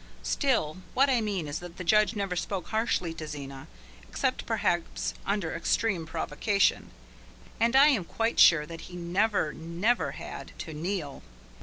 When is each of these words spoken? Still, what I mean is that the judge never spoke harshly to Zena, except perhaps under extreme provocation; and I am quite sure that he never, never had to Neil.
Still, 0.23 0.77
what 0.95 1.11
I 1.11 1.21
mean 1.21 1.47
is 1.47 1.59
that 1.59 1.77
the 1.77 1.83
judge 1.83 2.15
never 2.15 2.35
spoke 2.35 2.69
harshly 2.69 3.13
to 3.13 3.27
Zena, 3.27 3.67
except 4.09 4.47
perhaps 4.47 5.13
under 5.27 5.53
extreme 5.55 6.07
provocation; 6.07 6.89
and 7.59 7.75
I 7.75 7.89
am 7.89 8.05
quite 8.05 8.39
sure 8.39 8.65
that 8.65 8.89
he 8.89 8.95
never, 8.95 9.53
never 9.53 10.13
had 10.13 10.53
to 10.57 10.73
Neil. 10.73 11.21